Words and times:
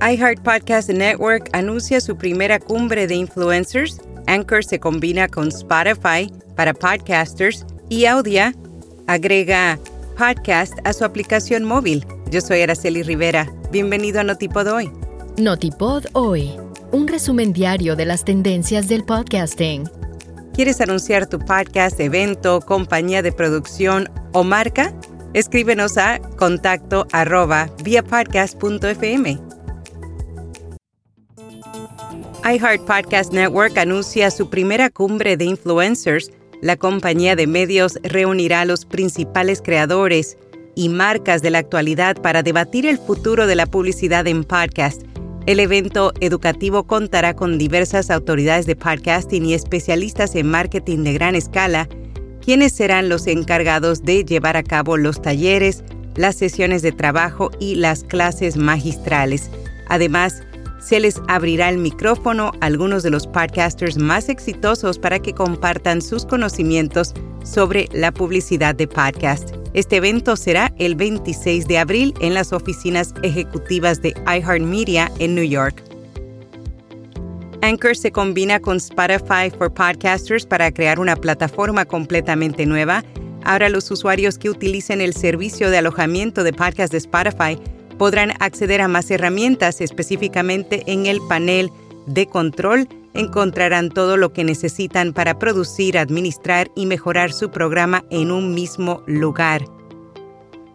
iHeart 0.00 0.44
Podcast 0.44 0.90
Network 0.90 1.50
anuncia 1.52 2.00
su 2.00 2.16
primera 2.16 2.60
cumbre 2.60 3.08
de 3.08 3.16
influencers. 3.16 4.00
Anchor 4.28 4.64
se 4.64 4.78
combina 4.78 5.26
con 5.26 5.48
Spotify 5.48 6.32
para 6.54 6.72
podcasters 6.72 7.66
y 7.88 8.04
Audia 8.04 8.54
agrega 9.08 9.76
podcast 10.16 10.74
a 10.84 10.92
su 10.92 11.04
aplicación 11.04 11.64
móvil. 11.64 12.06
Yo 12.30 12.40
soy 12.40 12.62
Araceli 12.62 13.02
Rivera. 13.02 13.52
Bienvenido 13.72 14.20
a 14.20 14.24
Notipod 14.24 14.68
Hoy. 14.68 14.88
Notipod 15.36 16.04
Hoy, 16.12 16.52
un 16.92 17.08
resumen 17.08 17.52
diario 17.52 17.96
de 17.96 18.04
las 18.04 18.24
tendencias 18.24 18.86
del 18.86 19.04
podcasting. 19.04 19.88
¿Quieres 20.54 20.80
anunciar 20.80 21.26
tu 21.26 21.40
podcast, 21.40 21.98
evento, 21.98 22.60
compañía 22.60 23.22
de 23.22 23.32
producción 23.32 24.08
o 24.32 24.44
marca? 24.44 24.92
Escríbenos 25.34 25.98
a 25.98 26.20
contacto 26.36 27.06
arroba. 27.12 27.68
iHeart 32.50 32.86
Podcast 32.86 33.32
Network 33.32 33.76
anuncia 33.78 34.30
su 34.30 34.48
primera 34.48 34.90
cumbre 34.90 35.36
de 35.36 35.44
influencers. 35.44 36.30
La 36.62 36.76
compañía 36.76 37.36
de 37.36 37.46
medios 37.46 37.98
reunirá 38.02 38.62
a 38.62 38.64
los 38.64 38.84
principales 38.84 39.60
creadores 39.62 40.38
y 40.74 40.88
marcas 40.88 41.42
de 41.42 41.50
la 41.50 41.58
actualidad 41.58 42.16
para 42.20 42.42
debatir 42.42 42.86
el 42.86 42.98
futuro 42.98 43.46
de 43.46 43.56
la 43.56 43.66
publicidad 43.66 44.26
en 44.26 44.44
podcast 44.44 45.02
el 45.48 45.60
evento 45.60 46.12
educativo 46.20 46.84
contará 46.86 47.34
con 47.34 47.56
diversas 47.56 48.10
autoridades 48.10 48.66
de 48.66 48.76
podcasting 48.76 49.46
y 49.46 49.54
especialistas 49.54 50.34
en 50.34 50.46
marketing 50.46 51.04
de 51.04 51.14
gran 51.14 51.34
escala, 51.34 51.88
quienes 52.44 52.74
serán 52.74 53.08
los 53.08 53.26
encargados 53.26 54.02
de 54.02 54.26
llevar 54.26 54.58
a 54.58 54.62
cabo 54.62 54.98
los 54.98 55.22
talleres, 55.22 55.84
las 56.16 56.36
sesiones 56.36 56.82
de 56.82 56.92
trabajo 56.92 57.50
y 57.58 57.76
las 57.76 58.04
clases 58.04 58.58
magistrales. 58.58 59.50
Además, 59.88 60.42
se 60.80 61.00
les 61.00 61.20
abrirá 61.28 61.68
el 61.68 61.78
micrófono 61.78 62.52
a 62.60 62.66
algunos 62.66 63.02
de 63.02 63.10
los 63.10 63.26
podcasters 63.26 63.98
más 63.98 64.28
exitosos 64.28 64.98
para 64.98 65.18
que 65.18 65.32
compartan 65.34 66.02
sus 66.02 66.24
conocimientos 66.24 67.14
sobre 67.44 67.88
la 67.92 68.12
publicidad 68.12 68.74
de 68.74 68.86
podcast. 68.86 69.54
Este 69.74 69.96
evento 69.96 70.36
será 70.36 70.72
el 70.78 70.94
26 70.94 71.66
de 71.66 71.78
abril 71.78 72.14
en 72.20 72.34
las 72.34 72.52
oficinas 72.52 73.14
ejecutivas 73.22 74.00
de 74.00 74.14
iHeartMedia 74.26 75.10
en 75.18 75.34
New 75.34 75.44
York. 75.44 75.82
Anchor 77.60 77.96
se 77.96 78.12
combina 78.12 78.60
con 78.60 78.76
Spotify 78.76 79.50
for 79.56 79.72
Podcasters 79.72 80.46
para 80.46 80.70
crear 80.72 81.00
una 81.00 81.16
plataforma 81.16 81.84
completamente 81.84 82.66
nueva. 82.66 83.04
Ahora 83.44 83.68
los 83.68 83.90
usuarios 83.90 84.38
que 84.38 84.50
utilicen 84.50 85.00
el 85.00 85.12
servicio 85.12 85.70
de 85.70 85.78
alojamiento 85.78 86.44
de 86.44 86.52
podcast 86.52 86.92
de 86.92 86.98
Spotify 86.98 87.58
podrán 87.98 88.32
acceder 88.40 88.80
a 88.80 88.88
más 88.88 89.10
herramientas, 89.10 89.80
específicamente 89.80 90.84
en 90.86 91.06
el 91.06 91.20
panel 91.28 91.70
de 92.06 92.26
control 92.26 92.88
encontrarán 93.14 93.90
todo 93.90 94.16
lo 94.16 94.32
que 94.32 94.44
necesitan 94.44 95.12
para 95.12 95.38
producir, 95.38 95.98
administrar 95.98 96.70
y 96.74 96.86
mejorar 96.86 97.32
su 97.32 97.50
programa 97.50 98.04
en 98.10 98.30
un 98.30 98.54
mismo 98.54 99.02
lugar. 99.06 99.64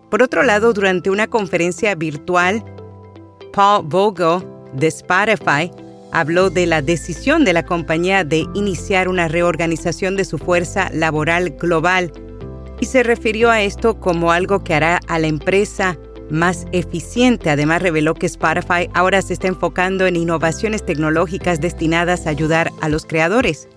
Por 0.09 0.21
otro 0.21 0.43
lado, 0.43 0.73
durante 0.73 1.09
una 1.09 1.27
conferencia 1.27 1.95
virtual, 1.95 2.63
Paul 3.53 3.85
Vogel 3.87 4.47
de 4.73 4.87
Spotify 4.87 5.71
habló 6.11 6.49
de 6.49 6.67
la 6.67 6.81
decisión 6.81 7.43
de 7.45 7.53
la 7.53 7.65
compañía 7.65 8.23
de 8.23 8.45
iniciar 8.53 9.07
una 9.07 9.27
reorganización 9.27 10.15
de 10.15 10.25
su 10.25 10.37
fuerza 10.37 10.89
laboral 10.93 11.51
global 11.51 12.11
y 12.79 12.85
se 12.85 13.01
refirió 13.01 13.49
a 13.49 13.61
esto 13.61 13.99
como 13.99 14.31
algo 14.31 14.63
que 14.63 14.75
hará 14.75 14.99
a 15.07 15.17
la 15.17 15.27
empresa 15.27 15.97
más 16.29 16.65
eficiente. 16.71 17.49
Además, 17.49 17.81
reveló 17.81 18.13
que 18.13 18.25
Spotify 18.25 18.89
ahora 18.93 19.21
se 19.21 19.33
está 19.33 19.47
enfocando 19.47 20.07
en 20.07 20.15
innovaciones 20.15 20.85
tecnológicas 20.85 21.61
destinadas 21.61 22.27
a 22.27 22.31
ayudar 22.31 22.71
a 22.81 22.89
los 22.89 23.05
creadores. 23.05 23.67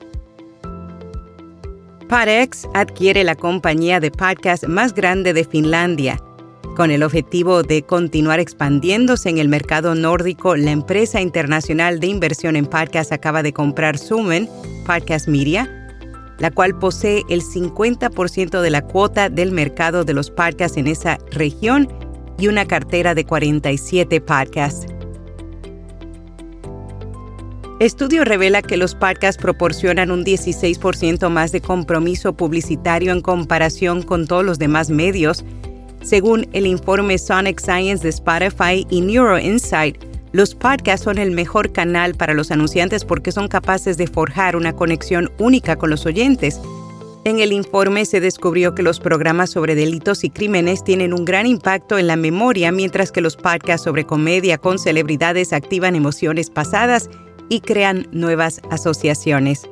Parex 2.08 2.68
adquiere 2.74 3.24
la 3.24 3.34
compañía 3.34 3.98
de 3.98 4.12
podcast 4.12 4.64
más 4.68 4.94
grande 4.94 5.32
de 5.32 5.44
Finlandia. 5.44 6.22
Con 6.76 6.90
el 6.90 7.02
objetivo 7.02 7.62
de 7.62 7.82
continuar 7.82 8.38
expandiéndose 8.38 9.28
en 9.30 9.38
el 9.38 9.48
mercado 9.48 9.94
nórdico, 9.94 10.56
la 10.56 10.70
empresa 10.70 11.20
internacional 11.20 11.98
de 12.00 12.06
inversión 12.06 12.54
en 12.54 12.66
podcast 12.66 13.12
acaba 13.12 13.42
de 13.42 13.52
comprar 13.52 13.98
Sumen, 13.98 14.48
Podcast 14.86 15.26
Media, 15.26 15.88
la 16.38 16.50
cual 16.50 16.78
posee 16.78 17.24
el 17.28 17.42
50% 17.42 18.60
de 18.60 18.70
la 18.70 18.82
cuota 18.82 19.28
del 19.28 19.52
mercado 19.52 20.04
de 20.04 20.12
los 20.12 20.30
podcasts 20.30 20.76
en 20.76 20.86
esa 20.86 21.18
región 21.30 21.88
y 22.38 22.48
una 22.48 22.66
cartera 22.66 23.14
de 23.14 23.24
47 23.24 24.20
podcasts. 24.20 24.86
Estudio 27.78 28.24
revela 28.24 28.62
que 28.62 28.78
los 28.78 28.94
podcasts 28.94 29.40
proporcionan 29.40 30.10
un 30.10 30.24
16% 30.24 31.28
más 31.28 31.52
de 31.52 31.60
compromiso 31.60 32.34
publicitario 32.34 33.12
en 33.12 33.20
comparación 33.20 34.02
con 34.02 34.26
todos 34.26 34.44
los 34.44 34.58
demás 34.58 34.88
medios. 34.88 35.44
Según 36.02 36.48
el 36.54 36.66
informe 36.66 37.18
Sonic 37.18 37.60
Science 37.60 38.02
de 38.02 38.08
Spotify 38.08 38.86
y 38.88 39.02
Neuro 39.02 39.38
Insight, 39.38 40.02
los 40.32 40.54
podcasts 40.54 41.04
son 41.04 41.18
el 41.18 41.32
mejor 41.32 41.72
canal 41.72 42.14
para 42.14 42.32
los 42.32 42.50
anunciantes 42.50 43.04
porque 43.04 43.30
son 43.30 43.48
capaces 43.48 43.98
de 43.98 44.06
forjar 44.06 44.56
una 44.56 44.72
conexión 44.72 45.30
única 45.38 45.76
con 45.76 45.90
los 45.90 46.06
oyentes 46.06 46.60
en 47.30 47.40
el 47.40 47.52
informe 47.52 48.04
se 48.04 48.20
descubrió 48.20 48.76
que 48.76 48.84
los 48.84 49.00
programas 49.00 49.50
sobre 49.50 49.74
delitos 49.74 50.22
y 50.22 50.30
crímenes 50.30 50.84
tienen 50.84 51.12
un 51.12 51.24
gran 51.24 51.46
impacto 51.46 51.98
en 51.98 52.06
la 52.06 52.14
memoria, 52.14 52.70
mientras 52.70 53.10
que 53.10 53.20
los 53.20 53.36
podcasts 53.36 53.84
sobre 53.84 54.06
comedia 54.06 54.58
con 54.58 54.78
celebridades 54.78 55.52
activan 55.52 55.96
emociones 55.96 56.50
pasadas 56.50 57.10
y 57.48 57.62
crean 57.62 58.06
nuevas 58.12 58.60
asociaciones. 58.70 59.68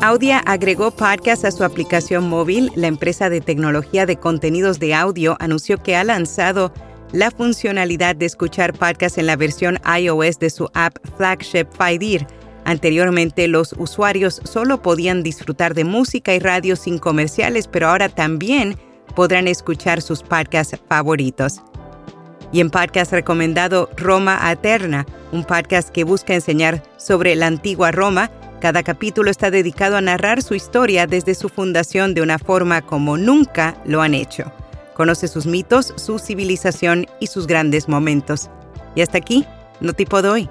Audia 0.00 0.38
agregó 0.38 0.90
podcasts 0.90 1.44
a 1.44 1.50
su 1.50 1.62
aplicación 1.62 2.26
móvil. 2.26 2.72
La 2.76 2.86
empresa 2.86 3.28
de 3.28 3.42
tecnología 3.42 4.06
de 4.06 4.16
contenidos 4.16 4.78
de 4.78 4.94
audio 4.94 5.36
anunció 5.38 5.82
que 5.82 5.96
ha 5.96 6.04
lanzado 6.04 6.72
la 7.12 7.30
funcionalidad 7.30 8.16
de 8.16 8.24
escuchar 8.24 8.72
podcasts 8.72 9.18
en 9.18 9.26
la 9.26 9.36
versión 9.36 9.78
iOS 9.98 10.38
de 10.38 10.48
su 10.48 10.70
app 10.72 10.96
flagship 11.18 11.66
Fidir 11.78 12.26
Anteriormente 12.66 13.46
los 13.46 13.76
usuarios 13.78 14.40
solo 14.42 14.82
podían 14.82 15.22
disfrutar 15.22 15.72
de 15.72 15.84
música 15.84 16.34
y 16.34 16.40
radio 16.40 16.74
sin 16.74 16.98
comerciales, 16.98 17.68
pero 17.68 17.88
ahora 17.88 18.08
también 18.08 18.76
podrán 19.14 19.46
escuchar 19.46 20.02
sus 20.02 20.24
podcasts 20.24 20.76
favoritos. 20.88 21.62
Y 22.50 22.58
en 22.58 22.70
podcast 22.70 23.12
recomendado 23.12 23.88
Roma 23.96 24.50
Aterna, 24.50 25.06
un 25.30 25.44
podcast 25.44 25.90
que 25.90 26.02
busca 26.02 26.34
enseñar 26.34 26.82
sobre 26.96 27.36
la 27.36 27.46
antigua 27.46 27.92
Roma, 27.92 28.32
cada 28.60 28.82
capítulo 28.82 29.30
está 29.30 29.52
dedicado 29.52 29.96
a 29.96 30.00
narrar 30.00 30.42
su 30.42 30.56
historia 30.56 31.06
desde 31.06 31.36
su 31.36 31.48
fundación 31.48 32.14
de 32.14 32.22
una 32.22 32.40
forma 32.40 32.82
como 32.82 33.16
nunca 33.16 33.80
lo 33.84 34.02
han 34.02 34.12
hecho. 34.12 34.50
Conoce 34.94 35.28
sus 35.28 35.46
mitos, 35.46 35.94
su 35.94 36.18
civilización 36.18 37.06
y 37.20 37.28
sus 37.28 37.46
grandes 37.46 37.88
momentos. 37.88 38.50
Y 38.96 39.02
hasta 39.02 39.18
aquí, 39.18 39.46
no 39.80 39.92
tipo 39.92 40.20
de 40.20 40.28
hoy. 40.30 40.50